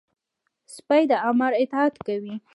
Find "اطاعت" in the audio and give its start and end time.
1.63-1.95